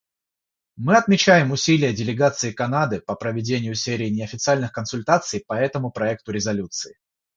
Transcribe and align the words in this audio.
Мы 0.77 0.97
отмечаем 0.97 1.51
усилия 1.51 1.93
делегации 1.93 2.51
Канады 2.51 3.01
по 3.01 3.13
проведению 3.15 3.75
серии 3.75 4.09
неофициальных 4.09 4.71
консультаций 4.71 5.43
по 5.45 5.53
этому 5.53 5.91
проекту 5.91 6.31
резолюции. 6.31 6.97